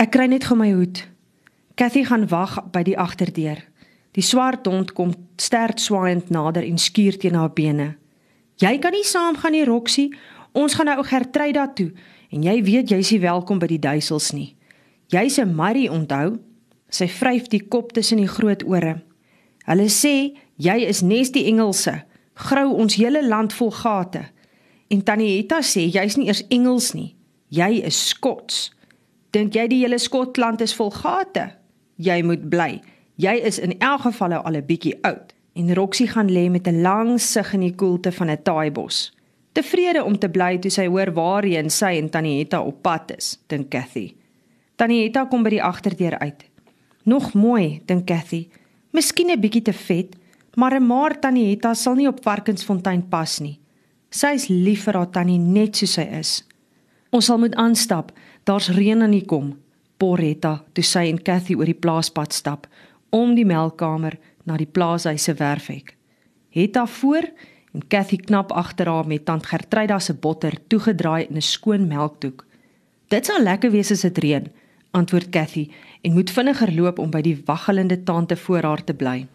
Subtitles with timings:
[0.00, 1.02] Ek kry net gou my hoed.
[1.76, 3.58] Cathy gaan wag by die agterdeur.
[4.16, 7.98] Die swart hond kom sterk swaaiend nader en skuur teen haar bene.
[8.64, 10.08] Jy kan nie saamgaan nie, Roxie.
[10.56, 11.90] Ons gaan nou Gertruida toe
[12.32, 14.56] en jy weet jy's nie welkom by die duisels nie.
[15.12, 16.40] Jy's 'n Marie, onthou?
[16.88, 19.02] Sy vryf die kop tussen die groot ore.
[19.66, 22.04] Hulle sê jy is nes die Engelse.
[22.34, 24.30] Grou ons hele land vol gate.
[24.88, 27.16] En Tannie Hetta sê jy's nie eers Engels nie.
[27.50, 28.70] Jy is Skots.
[29.30, 31.50] Dink jy die hele Skotland is vol gate?
[32.02, 32.80] Jy moet bly.
[33.20, 35.32] Jy is in elk geval al 'n bietjie oud.
[35.54, 39.12] En Roxie gaan lê met 'n lang sug in die koelte van 'n taaibos.
[39.52, 43.38] Tevrede om te bly toe sy hoor waarheen sy en Tannie Hetta op pad is,
[43.46, 44.14] dink Cathy.
[44.76, 46.44] Tannie Hetta kom by die agterdeur uit.
[47.04, 48.48] Nog mooi, dink Cathy.
[48.90, 50.16] Miskien 'n bietjie te vet,
[50.54, 53.60] maar 'n maar Tannie Hetta sal nie op Varkensfontein pas nie.
[54.10, 56.40] Sy is lief vir haar tannie net soos sy is.
[57.14, 58.10] Ons sal moet aanstap.
[58.44, 59.58] Daar's reën aan die kom.
[59.96, 62.66] Porretta, toe sy en Cathy oor die plaaspad stap
[63.10, 65.96] om die melkkamer na die plaashuis se werfhek.
[66.54, 67.26] Hetta voor
[67.74, 72.46] en Cathy knap agter haar met tant Gertruida se botter toegedraai in 'n skoon melkdoek.
[73.08, 74.46] Dit sal lekker wees as dit reën,
[74.90, 75.70] antwoord Cathy
[76.02, 79.26] en moet vinniger loop om by die waggelende tante voor haar te bly.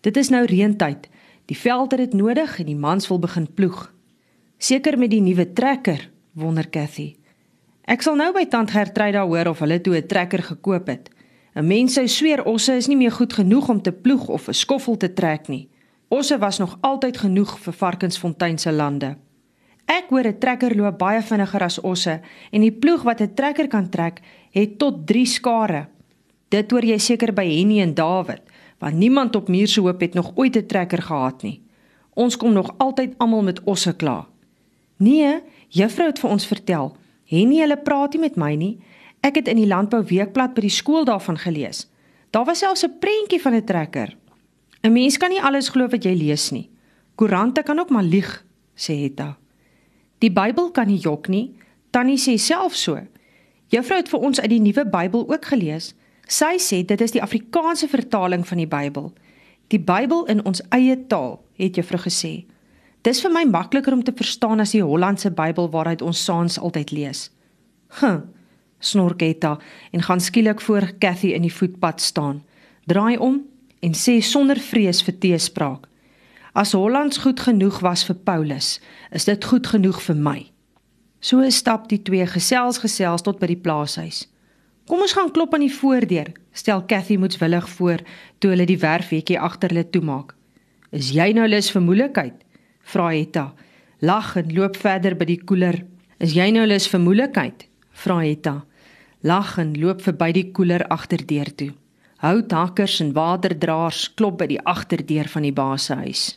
[0.00, 1.08] Dit is nou reentyd.
[1.46, 3.92] Die veld het dit nodig en die mans wil begin ploeg.
[4.58, 7.16] Seker met die nuwe trekker, wonder Cathy.
[7.86, 11.08] Ek sal nou by tant Gertruida hoor of hulle toe 'n trekker gekoop het.
[11.54, 14.52] 'n Mens sou sweer osse is nie meer goed genoeg om te ploeg of 'n
[14.52, 15.68] skoffel te trek nie.
[16.08, 19.16] Osse was nog altyd genoeg vir Varkensfontein se lande.
[19.86, 22.20] Ek hoor 'n trekker loop baie vinniger as osse
[22.50, 24.20] en die ploeg wat 'n trekker kan trek,
[24.50, 25.86] het tot 3 skare.
[26.48, 28.42] Dit hoor jy seker by Henny en Dawid,
[28.78, 31.62] want niemand op Muurshoop het nog ooit 'n trekker gehad nie.
[32.14, 34.26] Ons kom nog altyd almal met osse kla.
[34.96, 36.96] Nee, juffrou het vir ons vertel
[37.26, 38.76] Henny, hulle praat nie met my nie.
[39.26, 41.86] Ek het in die landbou weekblad by die skool daarvan gelees.
[42.30, 44.16] Daar was selfs 'n prentjie van 'n trekker.
[44.82, 46.70] 'n Mens kan nie alles glo wat jy lees nie.
[47.14, 48.44] Koerante kan ook maar lieg,
[48.76, 49.36] sê Hetta.
[50.18, 51.54] Die Bybel kan nie jok nie.
[51.90, 52.98] Tannie sê self so.
[53.68, 55.94] Juffrou het vir ons uit die nuwe Bybel ook gelees.
[56.26, 59.12] Sy sê dit is die Afrikaanse vertaling van die Bybel.
[59.68, 62.44] Die Bybel in ons eie taal, het juffrou gesê.
[63.06, 66.90] Dis vir my makliker om te verstaan as die Hollandse Bybel waaruit ons saans altyd
[66.90, 67.20] lees.
[68.00, 68.24] Huh,
[68.82, 69.52] snorketta
[69.94, 72.40] en gaan skielik voor Cathy in die voetpad staan.
[72.90, 73.44] Draai om
[73.86, 75.84] en sê sonder vrees vir teespraak.
[76.56, 78.80] As Hollands goed genoeg was vir Paulus,
[79.14, 80.40] is dit goed genoeg vir my.
[81.22, 84.24] So stap die twee gesels gesels tot by die plaashuis.
[84.90, 88.02] Kom ons gaan klop aan die voordeur, stel Cathy moetswillig voor
[88.40, 90.34] toe hulle die werfhekkie agter hulle toemaak.
[90.90, 92.42] Is jy nou lus vir moeilikheid?
[92.92, 93.50] Vra Hetta.
[94.00, 95.80] Lag en loop verder by die koeler.
[96.22, 97.66] Is jy nou lus vir moeilikheid?
[97.96, 98.60] vra Hetta.
[99.26, 101.72] Lag en loop verby die koeler agterdeur toe.
[102.22, 106.36] Houthakkers en waterdraers klop by die agterdeur van die basehuis.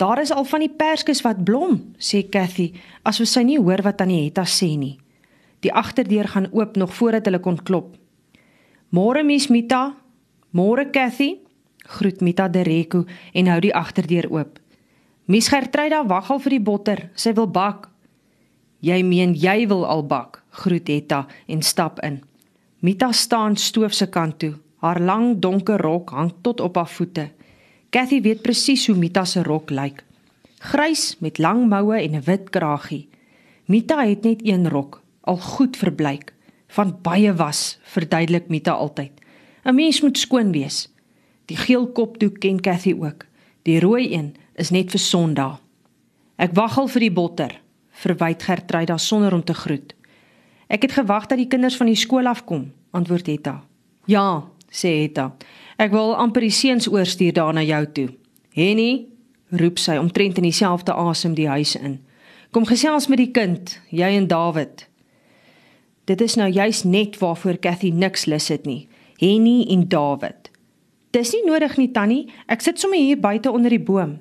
[0.00, 2.72] Daar is al van die perskes wat blom, sê Cathy,
[3.06, 4.96] asof sy nie hoor wat Tannie Hetta sê nie.
[5.62, 7.92] Die agterdeur gaan oop nog voordat hulle kon klop.
[8.90, 9.92] Môre Mies Mita.
[10.50, 11.36] Môre Cathy.
[11.86, 13.04] Groet Mita Dereko
[13.34, 14.58] en hou die agterdeur oop.
[15.30, 17.00] Mies Gertruida wag al vir die botter.
[17.14, 17.86] Sy wil bak.
[18.82, 22.18] Jy meen jy wil al bak, groet Etta en stap in.
[22.82, 24.56] Mita staan stoof se kant toe.
[24.82, 27.28] Haar lang donker rok hang tot op haar voete.
[27.94, 30.02] Cathy weet presies hoe Mita se rok lyk.
[30.58, 33.08] Grys met lang moue en 'n wit kragie.
[33.66, 36.34] Mita het net een rok, al goed verbleik,
[36.66, 39.12] van baie was, verduidelik Mita altyd.
[39.64, 40.88] 'n Mens moet skoon wees.
[41.46, 43.26] Die geel kopdoek ken Cathy ook.
[43.62, 45.58] Die rooi een is net vir Sondag.
[46.38, 47.52] Ek wag al vir die botter,
[48.02, 49.92] verwyd Gertruida sonder om te groet.
[50.72, 53.56] Ek het gewag dat die kinders van die skool afkom, antwoord Etta.
[54.10, 55.32] Ja, sê Etta.
[55.82, 58.08] Ek wil amper die seuns oorstuur daar na jou toe.
[58.56, 59.06] Henny,
[59.52, 61.98] roep sy omtrent in dieselfde asem die huis in.
[62.52, 64.86] Kom gesels met die kind, jy en David.
[66.08, 68.88] Dit is nou juis net waarvoor Cathy niks lus het nie.
[69.20, 70.50] Henny en David.
[71.12, 72.26] Dis nie nodig nie, Tannie.
[72.48, 74.18] Ek sit sommer hier buite onder die boom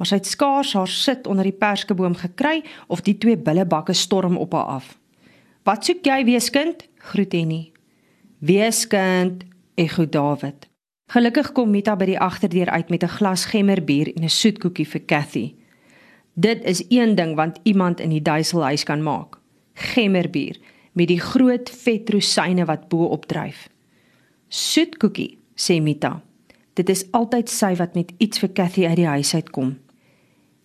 [0.00, 4.38] maar sy het skaars haar sit onder die perskeboom gekry of die twee billebakke storm
[4.40, 4.98] op haar af.
[5.62, 7.72] "Wat soek jy, weeskind?" groet Henny.
[8.38, 9.44] "Weeskind,"
[9.74, 10.68] ekho David.
[11.12, 15.04] Gelukkig kom Mita by die agterdeur uit met 'n glas gemmerbier en 'n soetkoekie vir
[15.04, 15.54] Cathy.
[16.34, 19.36] Dit is een ding wat iemand in die duiselhuis kan maak.
[19.74, 20.56] Gemmerbier
[20.92, 23.68] met die groot vet rosyne wat bo opdryf.
[24.48, 26.22] Soetkoekie, sê Mita.
[26.74, 29.78] Dit is altyd sy wat met iets vir Cathy uit die huis uitkom.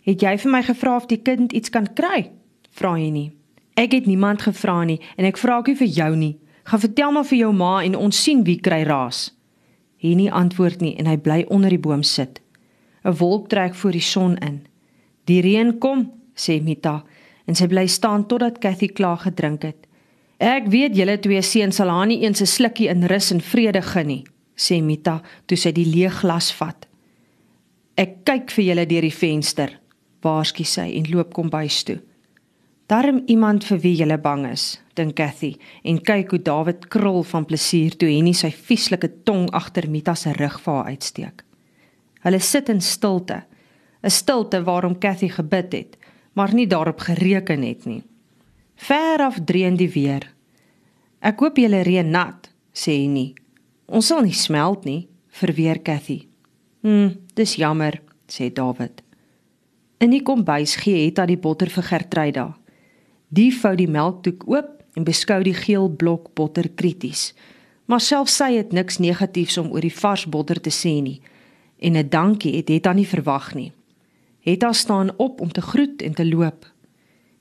[0.05, 2.29] Het jy vir my gevra of die kind iets kan kry?
[2.77, 3.29] Vra hy nie.
[3.75, 6.35] Ek het niemand gevra nie en ek vra ook nie vir jou nie.
[6.69, 9.31] Gaan vertel maar vir jou ma en ons sien wie kry raas."
[9.97, 12.41] Henny antwoord nie en hy bly onder die boom sit.
[13.03, 14.67] 'n Wolk trek voor die son in.
[15.25, 17.03] "Die reën kom," sê Mita,
[17.47, 19.87] en sy bly staan totdat Cathy klaar gedrink het.
[20.37, 23.81] "Ek weet julle twee seuns sal haar nie eens 'n slukkie in rus en vrede
[23.81, 24.23] gun nie,"
[24.55, 26.85] sê Mita toe sy die leë glas vat.
[27.97, 29.79] "Ek kyk vir julle deur die venster,"
[30.25, 31.99] waarsku sy en loop kom bys toe.
[32.89, 37.47] Darm iemand vir wie jy bang is, dink Cathy en kyk hoe David krul van
[37.49, 41.43] plesier toe Henny sy vieslike tong agter Mita se rug vir haar uitsteek.
[42.25, 43.43] Hulle sit in stilte,
[44.03, 45.97] 'n stilte waarom Cathy gebid het,
[46.33, 48.03] maar nie daarop gereken het nie.
[48.75, 50.33] Ver af dreun die weer.
[51.21, 53.33] Ek hoop julle reën nat, sê Henny.
[53.87, 56.27] Ons sal nie smelt nie, verweer Cathy.
[56.81, 59.01] Hm, dis jammer, sê David.
[59.97, 62.49] In die kombuis gee Hetta die botter vir Gertruida.
[63.31, 67.29] Die vou die melkdoek oop en beskou die geel blok botter krities.
[67.87, 71.21] Maar self sy het niks negatiefs om oor die vars botter te sê nie.
[71.79, 73.71] En 'n dankie het Hetta nie verwag nie.
[74.41, 76.65] Hetta staan op om te groet en te loop.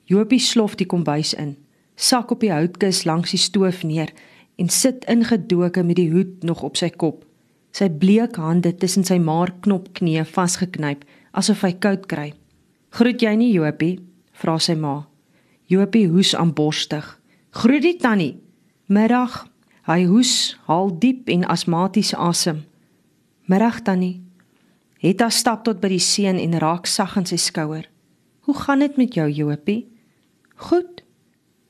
[0.03, 1.57] Jopie slof die kombuis in,
[1.95, 4.13] sak op die houtkus langs die stoof neer
[4.55, 7.25] en sit ingedoke met die hoed nog op sy kop.
[7.71, 12.33] Sy bleek hande tussen sy maar knopknie vasgeknyp asof hy koud kry.
[12.95, 13.99] "Groet jy nie, Jopie?"
[14.31, 15.07] vra sy ma.
[15.67, 17.05] Jopie hoes aanborstig.
[17.51, 18.37] Groet die tannie.
[18.87, 19.47] Middag.
[19.87, 22.63] Hy hoes, haal diep en asmaties asem.
[23.49, 24.21] Middag tannie.
[25.01, 27.89] Hetta stap tot by die seun en raak sag aan sy skouer.
[28.45, 29.87] Hoe gaan dit met jou Jopie?
[30.55, 31.03] Goed.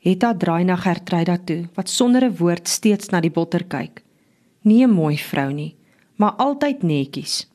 [0.06, 4.04] Hetta draai na Gertruida toe wat sonder 'n woord steeds na die botter kyk.
[4.62, 5.76] Nie 'n mooi vrou nie,
[6.16, 7.48] maar altyd netjies.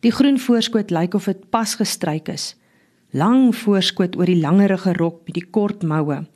[0.00, 2.54] Die groen voorskoot lyk of dit pas gestryk is
[3.10, 6.26] lang voorskoot oor die langerige rok met die kort moue.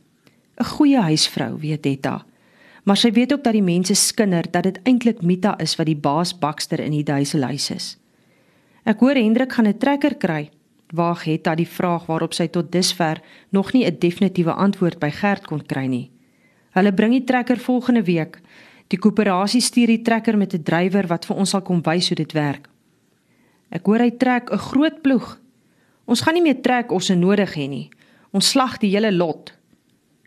[0.60, 2.24] 'n Goeie huisvrou, weet Etta.
[2.84, 5.96] Maar sy weet ook dat die mense skinder dat dit eintlik Mita is wat die
[5.96, 7.98] baas bakster in die duiselhuis is.
[8.84, 10.50] Ek hoor Hendrik gaan 'n trekker kry.
[10.92, 13.20] Waag Etta die vraag waarop sy tot dusver
[13.50, 16.10] nog nie 'n definitiewe antwoord by Gert kon kry nie.
[16.70, 18.40] Hulle bring die trekker volgende week.
[18.88, 22.16] Die koöperasie stuur die trekker met 'n drywer wat vir ons sal kom wys hoe
[22.16, 22.68] dit werk.
[23.70, 25.41] Ek hoor hy trek 'n groot ploeg
[26.04, 27.88] Ons gaan nie meer trek of se nodig hê nie.
[28.32, 29.52] Ons slag die hele lot.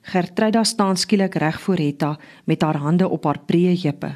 [0.05, 4.11] Gertruida staan skielik reg voor Hetta met haar hande op haar breë heupe.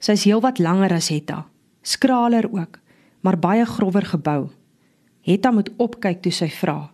[0.00, 1.44] Sy is heelwat langer as Hetta,
[1.82, 2.78] skraler ook,
[3.20, 4.48] maar baie grower gebou.
[5.28, 6.90] Hetta moet opkyk toe sy vra: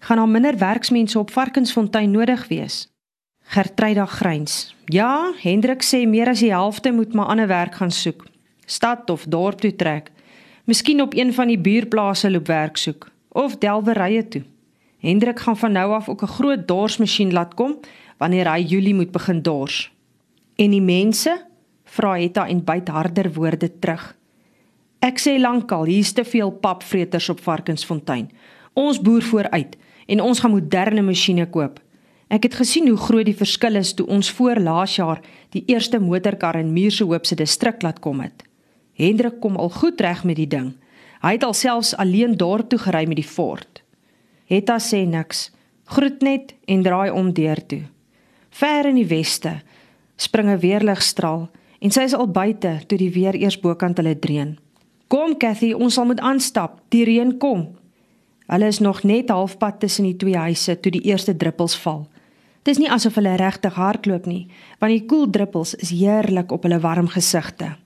[0.00, 2.88] "Gaan daar minder werksmense op Varkensfontein nodig wees?"
[3.44, 4.74] Gertruida gryns.
[4.86, 8.26] "Ja, Hendrik sê meer as die helfte moet maar ander werk gaan soek.
[8.66, 10.10] Stad of dorp toe trek.
[10.64, 14.42] Miskien op een van die buurplase loop werk soek of delwerye toe.
[15.02, 17.76] Hendrik gaan van nou af ook 'n groot dorsmasjien laat kom
[18.18, 19.92] wanneer hy Julie moet begin dors.
[20.56, 21.46] En die mense
[21.84, 24.16] vra Hetta en byt harder woorde terug.
[24.98, 28.30] Ek sê lankal hier's te veel papvreters op Varkensfontein.
[28.72, 29.76] Ons boer vooruit
[30.06, 31.80] en ons gaan moderne masjiene koop.
[32.32, 35.20] Ek het gesien hoe groot die verskil is toe ons voor laas jaar
[35.50, 38.46] die eerste motorkar in Muursehoop se distrik laat kom het.
[38.96, 40.72] Hendrik kom al goed reg met die ding.
[41.22, 43.82] Hy het alselfs alleen daartoe gery met die Ford.
[44.50, 45.50] Hetta sê niks,
[45.84, 47.84] groet net en draai om deur toe.
[48.50, 49.60] Ver in die weste
[50.16, 51.48] spring 'n weerligstraal
[51.80, 54.58] en sy is al buite toe die weer eers bokant hulle dreun.
[55.08, 56.80] Kom Cathy, ons sal moet aanstap.
[56.88, 57.76] Die reën kom.
[58.46, 62.06] Hulle is nog net halfpad tussen die twee huise toe die eerste druppels val.
[62.62, 64.48] Dit is nie asof hulle regtig hardloop nie,
[64.78, 67.76] want die koel druppels is heerlik op hulle warm gesigte.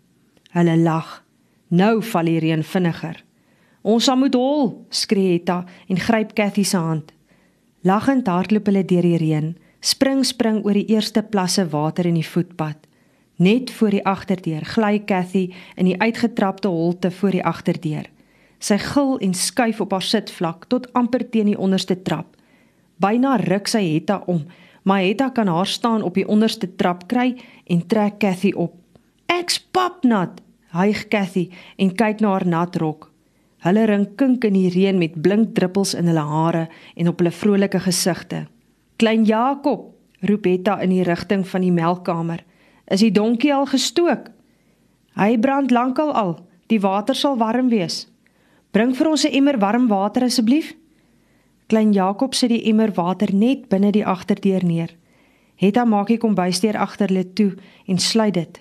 [0.50, 1.24] Hulle lag.
[1.68, 3.25] Nou val die reën vinniger.
[3.86, 7.12] Ons sal moet hol, skree Etta en gryp Cathy se hand.
[7.86, 12.26] Lagend hardloop hulle deur die reën, spring spring oor die eerste plasse water in die
[12.26, 12.80] voetpad.
[13.38, 15.44] Net voor die agterdeur gly Cathy
[15.78, 18.10] in die uitgetrapte holte voor die agterdeur.
[18.58, 22.32] Sy gil en skuif op haar sitvlak tot amper teen die onderste trap.
[22.98, 24.48] Byna ruk sy Etta om,
[24.82, 27.36] maar Etta kan haar staan op die onderste trap kry
[27.70, 28.74] en trek Cathy op.
[29.30, 30.40] "Ek's papnat,"
[30.74, 33.12] hyg Cathy en kyk na haar nat rok.
[33.66, 37.32] Hulle ring kink in die reën met blink druppels in hulle hare en op hulle
[37.34, 38.44] vrolike gesigte.
[39.02, 39.88] Klein Jakob,
[40.22, 42.44] roep Betta in die rigting van die melkkamer.
[42.86, 44.30] Is die donkie al gestook?
[45.18, 46.36] Hy brand lankal al.
[46.70, 48.06] Die water sal warm wees.
[48.70, 50.74] Bring vir ons 'n emmer warm water asseblief.
[51.66, 54.94] Klein Jakob sit die emmer water net binne die agterdeur neer.
[55.56, 57.54] Hetta maak die kombuisdeur agter hulle toe
[57.88, 58.60] en sluit dit.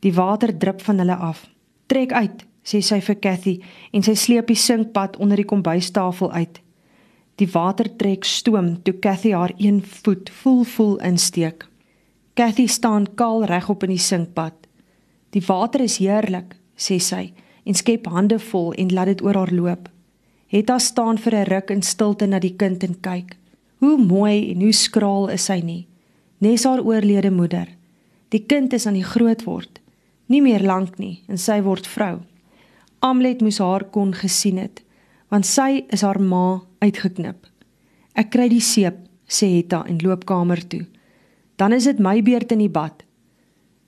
[0.00, 1.48] Die water drup van hulle af.
[1.86, 3.54] Trek uit, sê sy vir Cathy
[3.94, 6.60] en sy sleep die sinkpad onder die kombuistafel uit.
[7.38, 11.66] Die water trek stoom toe Cathy haar een voet vol vol insteek.
[12.36, 14.56] Cathy staan kaal regop in die sinkpad.
[15.32, 17.30] Die water is heerlik, sê sy
[17.66, 19.88] en skep hande vol en laat dit oor haar loop.
[20.52, 23.36] Hetta staan vir 'n ruk in stilte na die kind en kyk.
[23.80, 25.86] Hoe mooi en hoe skraal is sy nie.
[26.40, 27.68] Nes haar oorlede moeder.
[28.28, 29.80] Die kind is aan die groot word.
[30.26, 32.20] Nie meer lank nie en sy word vrou.
[33.04, 34.82] Amlet moes haar kon gesien het,
[35.28, 37.46] want sy is haar ma uitgeknip.
[38.16, 40.86] Ek kry die seep, sê Hetta en loop kamer toe.
[41.56, 43.02] Dan is dit my beurt in die bad.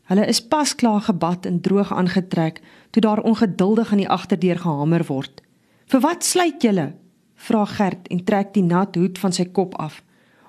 [0.08, 5.04] Hulle is pas klaar gebad en droog aangetrek toe daar ongeduldig aan die agterdeur gehamer
[5.04, 5.42] word.
[5.86, 6.94] "Vir wat sluit julle?"
[7.34, 10.02] vra Gert en trek die nat hoed van sy kop af.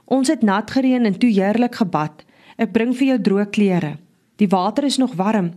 [0.05, 2.23] "Ons het nat gereën en toe heerlik gebad.
[2.57, 3.97] Ek bring vir jou droë klere.
[4.37, 5.53] Die water is nog warm.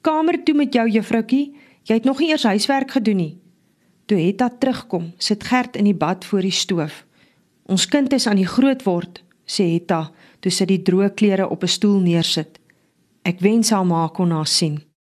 [0.00, 1.54] Kamer toe met jou juffroukie.
[1.86, 3.38] Jy het nog nie eers huiswerk gedoen nie."
[4.06, 7.04] Toe Hetta terugkom, sit Gert in die bad voor die stoof.
[7.66, 11.62] "Ons kind is aan die groot word," sê Hetta, toe sy die droë klere op
[11.62, 12.58] 'n stoel neersit.
[13.22, 14.82] Ek wens haar ma kon haar sien.